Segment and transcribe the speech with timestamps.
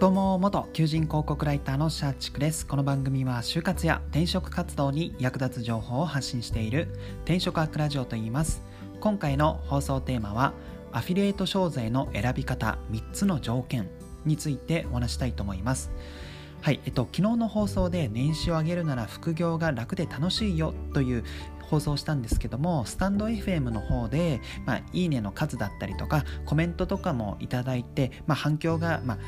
[0.00, 2.66] どうも元求人広告ライターのシャーチクです。
[2.66, 6.88] この番組は就活や転職活動に役立つ情報を発信している
[7.24, 8.62] 転職アクラジオと言います。
[8.98, 10.54] 今回の放送テーマは
[10.90, 13.90] アフィリエイト商材の選び方3つの条件
[14.24, 15.92] についてお話したいと思います。
[16.62, 21.24] はい、えっと、昨日の放送で年収を上げるなら副業が楽で楽しいよという
[21.60, 29.18] 放送したんですけどもスタンド FM の方で、まあ、いいねの数だったりとかコメントとかもいただいて、まあ、反響が、まあ、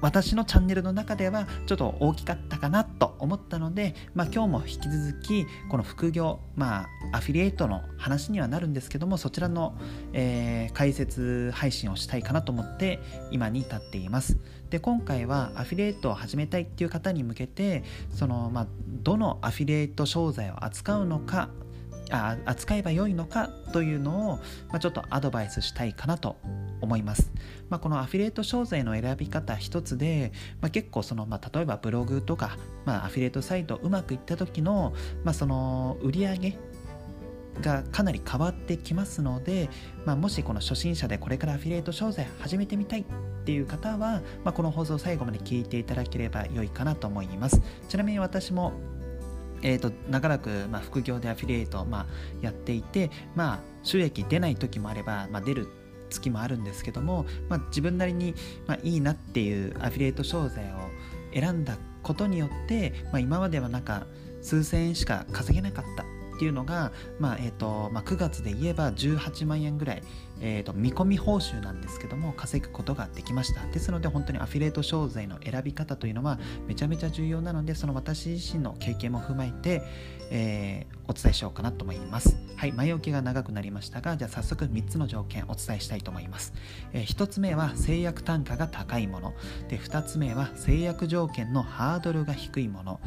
[0.00, 9.76] 私のチャンネルの中ではちょっと大きかったかなと思ったので、まあ、今日も引き続きこの副業、まあ、アフィリエイトの話にはなるんですけどもそちらの、
[10.12, 13.00] えー、解説配信をしたいかなと思って
[13.30, 14.38] 今に至っています。
[14.70, 17.82] で今回はアフィリエイトを始めたいっていう方に向けて
[18.14, 18.66] その、まあ、
[19.02, 21.48] どのアフィリエイト商材を扱うのか
[22.12, 24.36] あ扱えばよいのかというのを、
[24.68, 26.36] まあ、ちょっとアドバイスしたいかなと
[26.80, 27.32] 思います。
[27.68, 34.92] まあ、このアフィリエイト商材の選び方一つで、まあ、結構その、まあ、例えばブログとか、まあ、アフィリエイトサイトうまくいった時の,、
[35.24, 36.58] まあその売り上げ
[37.60, 39.68] がかなり変わってきますので、
[40.06, 43.04] まあ、もしこの初心者でこれからアフィリエイト商材始めてみたいっ
[43.44, 48.72] ていう方は、まあ、この放送最後まで聞いていただければ良いかなと思いますちなみに私も
[49.62, 52.06] えーと、長らく、まあ、副業でアフィリエイト、まあ、
[52.40, 55.68] やっていて、まあ、収益出ない時もあれば、まあ、出る
[56.10, 58.34] 月もあるんですけども、まあ、自分なりに、
[58.66, 60.76] まあ、いいなっていうアフィリエイト商材を
[61.32, 64.06] 選んだことによって、まあ、今まではなんか
[64.42, 66.06] 数千円しか稼げなかったっ
[66.38, 70.02] ていうのが、まあえーとまあ、9月で言えば18万円ぐらい、
[70.40, 73.64] えーと、見込み報酬なんですけども稼ぐことができました。
[73.66, 79.82] ですので本当にアフィリエイト商材の選び方というのはめちゃめちゃ重要なのでその私自身の経験も踏まえて、
[80.30, 82.36] えー、お伝えしようかなと思います。
[82.56, 86.52] はい前置きが長くなりましたがじゃあ早速3つの条件お伝えしたいと思います、
[86.92, 89.34] えー、1つ目は制約単価が高いもの。
[89.68, 93.00] で2つ目は制約条件のハードルが低いもの。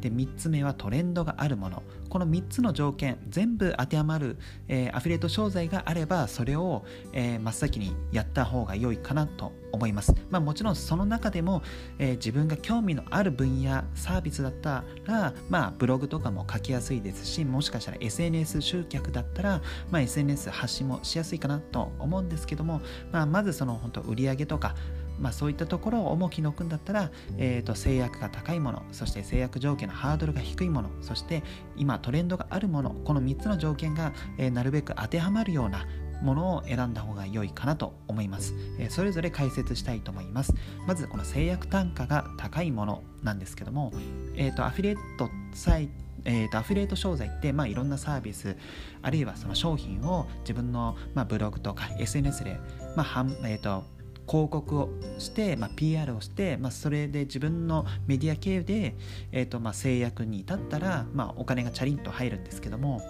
[0.00, 1.82] で3つ目はトレンドがあるもの。
[2.08, 4.36] この3つの条件全部当てはまる、
[4.66, 6.79] えー、アフィリエイト商材があればそれを
[7.12, 10.14] えー、真っ先にやった方が良いかなと思います。
[10.30, 11.62] まあ、もちろんその中でも、
[11.98, 22.80] えー、自分が興味のある分野サービスだったら、まあ、ブログとかも書きやすいですしもしかしたら SNS 集客だったら、まあ、SNS 発信もしやすいかなと思うんですけども、
[23.12, 24.74] まあ、まずその本当売上とか
[25.20, 31.42] まあ、そういったところを重きに置くんだったら、えー、と制約が高いものそして制約条件のハードルが低いものそして
[31.76, 35.86] 今トレンドがあるものこの3つの条件が、えー、なるべく当てはまるような
[36.22, 40.54] ものを選んだ方が良いかなと思います、えー、それぞれ解説したいと思います。
[40.86, 43.92] まずこの制約単価が高いものなんですけども、
[44.36, 45.92] えーと、アフィリエイトサイト
[46.24, 48.54] えーと、アフィリエイト商材って、まあ、いろんなサービス
[49.00, 52.58] あるいはその商品を自分の、まあ、ブログとか SNS で、
[52.94, 53.84] まあはんえーと、
[54.30, 58.94] 広告をして、まあ、PR をして、まあ、それで自分のメディア経由で、
[59.32, 63.02] えーとまあ、制約に至ったら、まあ、お金がチャリンと入るんですけども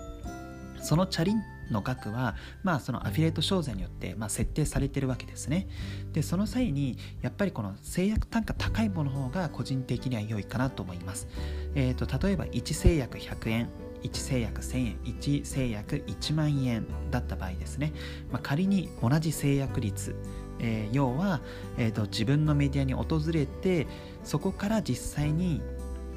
[0.81, 5.69] そのチャリンの額は、まあ、そのアフィリエイト商材によって、まあ、設定されてるわけですね。
[6.13, 11.29] でその際にやっぱりこの制約単価高いものの方が個人的には良いかなと思います、
[11.75, 13.69] えーと、例えば1制約100円
[14.03, 17.93] 1制約1000円1制約1万円だった場合ですね、
[18.33, 20.17] まあ、仮に同じ制約率
[20.63, 21.41] えー、要は、
[21.79, 23.87] えーと自分のメディアに訪れて
[24.25, 25.63] そこから実際に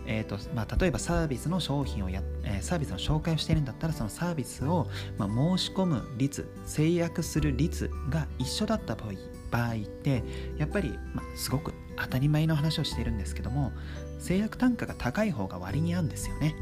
[0.06, 4.88] えーとまあ、例えばサービスの商品をや、えー、サービスの紹介をしているんだったらそのサービスを、
[5.18, 9.14] まあ、申し込む率制約する率が一緒だった場合
[9.52, 10.24] 場合って
[10.58, 13.72] やっぱり、まあ、すごく当たり前の話をしているんですけども
[14.20, 16.56] 制約単価が高い方が割に合うんですよね。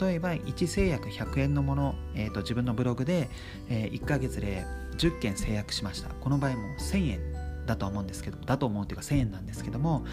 [0.00, 3.28] 例えば1制約100円のもの、えーと、自分のブログで、
[3.68, 4.64] えー、1ヶ月で
[4.98, 6.10] 10件制約しました。
[6.10, 7.29] この場合も1000円
[7.66, 10.04] だと思うんですけどだと思うというか1000円なんですけども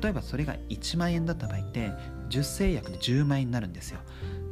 [0.00, 1.92] 例えばそれが1万円だった場合って
[2.30, 4.00] 10制約で10万円になるんですよ。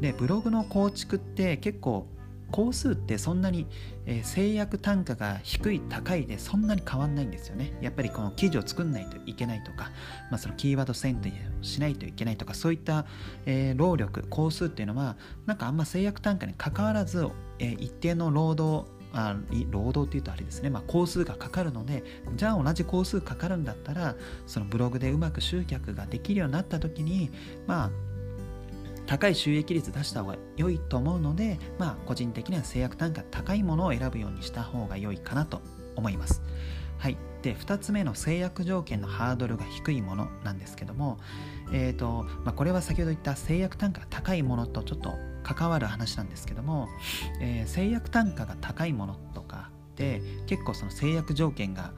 [0.00, 2.06] でブログの構築って結構
[2.54, 3.66] 工数ってそんなに、
[4.06, 7.76] えー、制約単価が低い高いでそんなに変わんないんですよね。
[7.80, 9.90] やっぱりこの記事を作んないといけないとか、
[10.30, 13.06] まあ、そのキーワード選定をしないといけないとかそういった、
[13.46, 15.16] えー、労力工数っていうのは
[15.46, 17.26] なんかあんま制約単価にかかわらず、
[17.58, 19.36] えー、一定の労働あ
[19.70, 22.02] 労働っていうとあれですね、まあ、工数がかかるので
[22.34, 24.16] じゃあ同じ工数かかるんだったら
[24.46, 27.30] そのブログでうまく集客ができるようになった時に
[27.66, 27.90] まあ
[29.06, 35.60] 高い収益率出した方が良いと思うので、まあ、個人的には制約単価高いものを選ぶようにした方が良いかなと
[35.94, 36.42] 思います。
[36.98, 41.18] はい、で2つ目の制約条件のハードルが低いものなんですけども、
[41.70, 45.14] えーとまあ、これは先ほど言った制約単価が高いものとちょっと
[45.44, 46.88] 関わる話なんですけども、
[47.40, 51.92] えー、制約単価が高いものとかって結構その制約条件が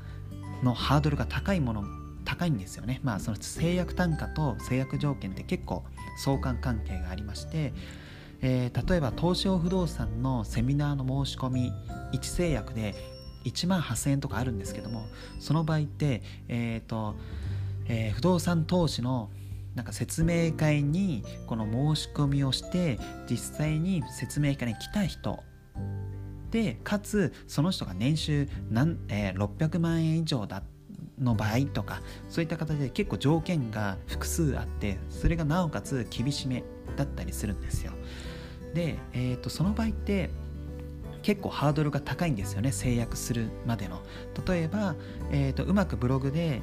[0.63, 1.85] のハードルが高いもの
[2.25, 3.01] 高いんですよね。
[3.03, 5.85] まあその制約単価と制約条件って結構
[6.19, 7.73] 相関関係がありまして、
[8.43, 11.73] えー、例えば東証不動産のセミナーの申し込み
[12.13, 12.95] 1制約で
[13.45, 15.07] 1万8000円とかあるんですけども
[15.39, 17.15] その場合って、えーと
[17.89, 19.31] えー、不動産投資の
[19.77, 22.99] なんか説明会にこの申し込みをして
[23.31, 25.45] 実際に説明会に来た人。
[26.51, 30.63] でかつその人が年収何、えー、600万円以上だ
[31.21, 32.01] の場合とか
[32.31, 36.65] そういった形で結構条件が複数あってそれがなおかつ厳しめ
[36.97, 37.93] だったりするんですよ。
[38.75, 40.31] で、えーと、その場合って
[41.23, 44.01] 結構ハードルが高いんですよね制約するまでの。
[44.47, 44.95] 例えば、
[45.33, 46.63] えーと、うまくブログで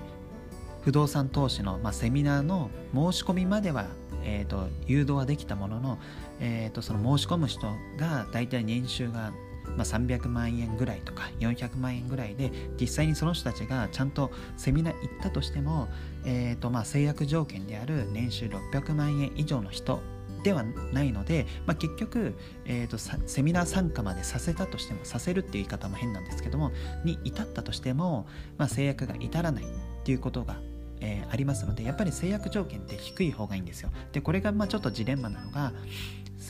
[0.84, 3.88] 不動産投資の、まあ、セミナーの申し込みまでは、
[4.24, 5.98] えーと、誘導はできたものの、
[6.40, 9.34] えー、とその申し込む人が大体年収が
[9.64, 15.88] まあ、300万円ぐらいとか400万円ぐらいで実際にその人たちがちゃんとセミナー行ったとしても、
[16.26, 20.02] えーとまあ、制約条件である年収600万円以上の人
[20.44, 22.36] ではないので、まあ、結局、
[22.66, 26.72] えーと、セミナー参加までさせたとしてもさせるっていう言い方も変なんですけども
[27.06, 28.28] に至ったとしても、
[28.58, 29.68] まあ、制約が至らないっ
[30.04, 30.58] ていうことが
[31.04, 33.92] えー、ありますのでやっぱり制約条件って低い方がいいんですよ。
[34.14, 35.74] でこれがまあちょっとジレンマなのが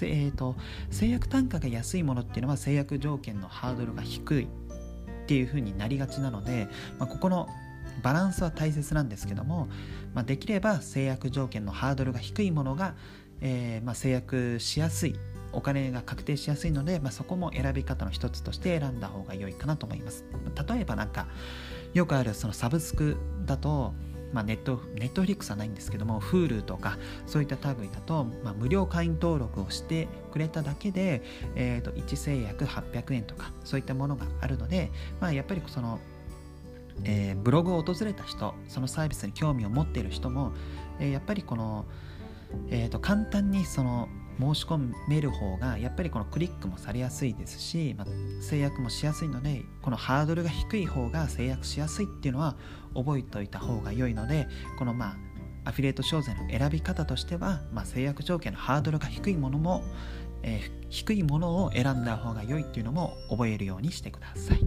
[0.02, 0.56] えーと、
[0.90, 4.48] 制約単価が安いものっていうのは制約条件のハードルが低いっ
[5.28, 6.68] ていう風になりがちなので、
[6.98, 7.48] まあ、ここの
[8.02, 9.68] バランスは大切なんですけども、
[10.14, 12.96] まあ、できれば制約条件のハードルが低いものが、
[13.40, 15.16] えー、まあ、制約しやすい
[15.52, 20.26] お金が確定しやすいので、まあ、そこも選び方の一つとして選んだ方が良いかなと思います。
[20.68, 21.28] 例えばなんか
[21.94, 23.94] よくあるそのサブスクだと
[24.34, 26.98] まあ、ネットネットフリックスはないんですけども Hulu とか
[27.28, 31.22] そういった類だと、まあ、無料会員登録をしてくれただけで、
[31.56, 34.92] えーと、1制約800円とかそういったものがあるので、
[35.22, 36.00] まあ、やっぱりその
[37.06, 40.54] えー、ブログを訪れた人そのサービスに興味を持っている人も、
[41.00, 41.86] えー、やっぱりこの、
[42.70, 44.10] えーと簡単にその
[44.40, 48.08] 申し込める方がやっぱりこのクリックもされやすいですし、まあ、
[48.42, 52.56] 制約もしやすいのでこのハードルが低い方が制約しやすいっていうのは
[52.96, 54.48] 覚えておいた方が良いので
[54.78, 55.18] このまあ
[55.66, 59.84] アフィリエイト商材の選び方としては、まあ、制約条件のハードルが低いものも
[60.44, 64.60] えー、低いものを選んだ方が良いっていうのも覚えるようにしてください。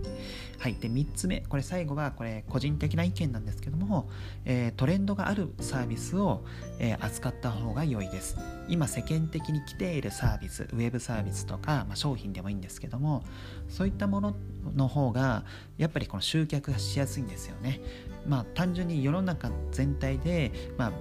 [0.58, 0.74] はい。
[0.74, 1.42] で、3つ目。
[1.48, 4.08] これ最後は、これ個人的な意見なんですけども、
[4.44, 6.44] えー、トレンドがあるサービスを、
[6.78, 8.36] えー、扱った方が良いです。
[8.68, 13.22] 今世間的に来ているサービス、ウェブサービスとか、まあ、商品でもいいんですけども、
[13.68, 14.34] そういったもの
[14.74, 15.44] の方が、
[15.76, 17.80] やっぱりこの集客がしやすいんですよね。
[18.26, 20.92] まあ、単純に世の中全体で、まあ、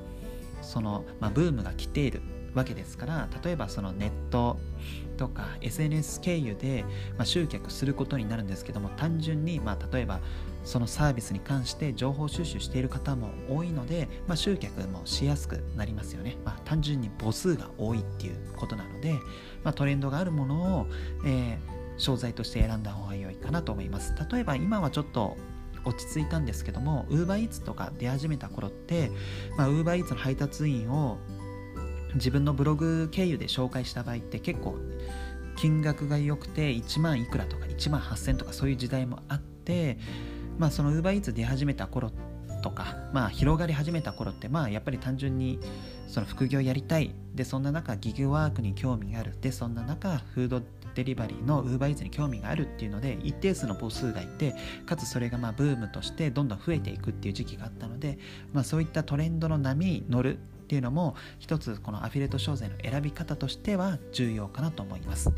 [0.61, 2.21] その、まあ、ブームが来ている
[2.55, 4.57] わけですから例えばそのネット
[5.17, 6.83] とか SNS 経由で、
[7.17, 10.19] まあ、集客することになるんですけども単純に、まあ、例えば
[10.63, 19.13] そのサービスに関して情報収集している方も多いので、まあ、集客もしやすくなりますよね、まあ、単純に母数が多いっていうことなので、
[19.63, 20.87] まあ、トレンドがあるものを、
[21.25, 24.13] えー、商材として選んだ方が良いかなと思います。
[24.31, 25.37] 例えば今はちょっと
[25.85, 29.11] 落ち着いたんですけども UberEats とか出始めた頃って、
[29.55, 31.19] まあ、UberEats の配達員を
[32.15, 34.77] 自分のブログ経由で紹介した場合って結構
[35.55, 39.97] 金額が良くて1万いくらとか1万8000とかそういう時代もあって
[40.57, 42.11] まあその UberEats 出始めた頃
[42.61, 45.59] とかまあ広がり始めた頃ってまあやっぱり単純に
[46.07, 47.13] その副業やりたい。
[47.35, 49.35] でそんな中ギグワークに興味がある。
[49.41, 50.61] でそんな中フード
[50.95, 54.55] デリバリーの UberEats に興味があるっていうので一定数の母数がいて
[54.85, 58.17] かつそれがまあブームとしてどんどん増えていくっていう時期があったので、
[58.53, 65.31] まあ、そういったトレンドの波に乗るっていうのも一つこのアフィリエイト商材の選び方としては重要かなと思います。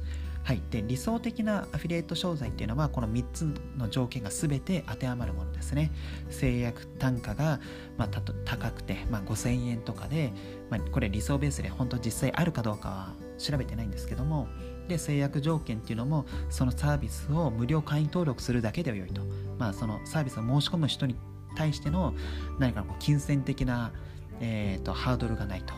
[0.43, 5.91] はい、で理想的なアフィリエイト商材っていうのはこの3つの条件が全て当てはまるものですね。
[6.29, 7.59] 制約単価が、
[7.97, 10.31] まあ、高くて、まあ、5000円とかで、
[10.69, 14.47] まあ、これ理想ベースで本当実際あるかどうかは調べてないんですけども
[14.87, 19.21] で制約条件っていうのもそのサービスを無料会員登録するだけでは良いと、
[19.59, 21.17] まあ、そのサービスを申し込む人に
[21.57, 22.13] 対しての
[22.59, 23.91] 何か金銭的な
[24.39, 25.73] えーと、ハードルがないと、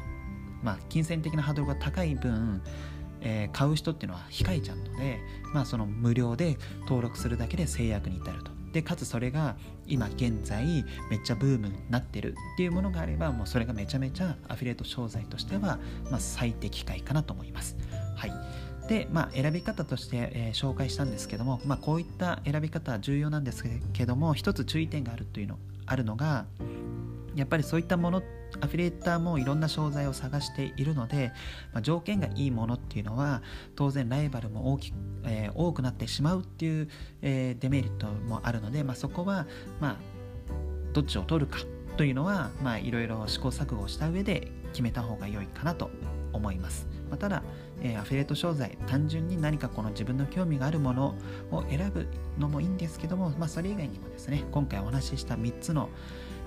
[0.64, 2.62] まあ、金銭的なハードルが高い分、
[3.22, 5.20] えー、買う人っていうのは控えちゃうので、
[5.54, 8.52] まあ、その無料で登録するだけで制約に至ると。
[8.72, 9.56] でかつそれが
[9.88, 15.80] 今現在めっちゃブームになってるっていうものがあればもうそれがめちゃめちゃアフィリエイト商材としては、
[16.12, 17.76] まあ、最適解かなと思います。
[18.16, 18.32] はい。
[18.88, 23.64] で、まあ、選び方として、えー、紹介したんですけども、まあ、こういった選び方は重要なんです
[23.94, 26.46] けども一つ注意点があるというのあるのが
[27.36, 31.32] やっぱりそういったものってアフィリエイターもいろんな商材を探しているので、
[31.74, 33.42] まあ、条件がいいものっていうのは
[33.76, 34.94] 当然ライバルも大き、
[35.26, 36.90] えー、多くなってしまうっていう、
[37.22, 39.46] えー、デメリットもあるので、まあ、そこは、
[39.80, 39.96] まあ、
[40.94, 41.60] どっちを取るか
[41.98, 45.90] というのは、まあ、いろいろ試行錯誤した上で決めた方が良いかなと
[46.34, 46.88] 思います。
[47.10, 47.44] まあ、ただ、
[47.82, 51.16] えー、アフィリエイト商材、単純に何かこの自分の興味があるもの
[51.52, 55.90] を選ぶのもいいんですけども、まあ、それ以外にもですね、今回お話しした3つの、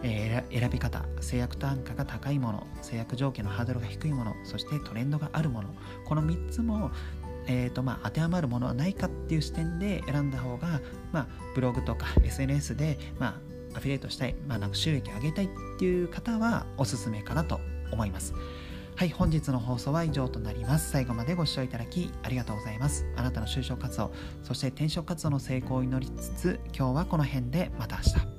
[0.03, 6.91] えー、選び方、制約単価が高いもの、制約条件のハードルが低いもの、そしてトレンドがあるもの、この3つも
[7.47, 10.81] えーとまあ、当てはまるものはないかっていう視点で選んだ方が、
[11.13, 13.41] まあ、ブログとか SNS で、ま
[13.75, 18.35] あ、アフィリエイトしたい、まあ、なんか収益を上げたいっていう方はおすすめかなと思います。
[18.95, 20.91] はい、本日の放送は以上となります。
[20.91, 23.07] 最後までご視聴いただきありがとうございます。
[23.17, 28.32] あなたの就職活動、そして転職活動の成功を祈りつつ、今日はこの辺でまた明日。